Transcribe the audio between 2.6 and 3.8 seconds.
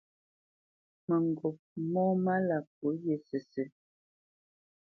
pwǒ wyê sǝ́sǝ̂.